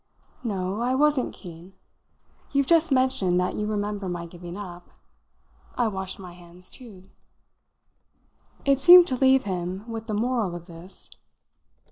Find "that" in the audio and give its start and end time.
3.39-3.55